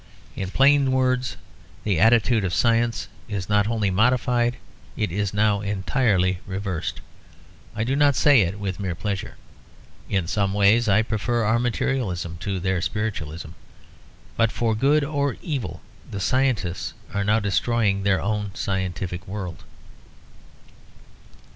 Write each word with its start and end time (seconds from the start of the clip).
In 0.35 0.49
plain 0.49 0.91
words 0.91 1.37
the 1.83 1.99
attitude 1.99 2.43
of 2.43 2.55
science 2.55 3.07
is 3.27 3.47
not 3.47 3.67
only 3.67 3.91
modified; 3.91 4.57
it 4.97 5.11
is 5.11 5.31
now 5.31 5.61
entirely 5.61 6.39
reversed. 6.47 7.01
I 7.75 7.83
do 7.83 7.95
not 7.95 8.15
say 8.15 8.41
it 8.41 8.57
with 8.57 8.79
mere 8.79 8.95
pleasure; 8.95 9.35
in 10.09 10.25
some 10.25 10.55
ways 10.55 10.89
I 10.89 11.03
prefer 11.03 11.43
our 11.43 11.59
materialism 11.59 12.37
to 12.37 12.59
their 12.59 12.81
spiritualism. 12.81 13.49
But 14.35 14.51
for 14.51 14.73
good 14.73 15.03
or 15.03 15.37
evil 15.43 15.81
the 16.09 16.19
scientists 16.19 16.95
are 17.13 17.23
now 17.23 17.39
destroying 17.39 18.01
their 18.01 18.19
own 18.19 18.55
scientific 18.55 19.27
world. 19.27 19.63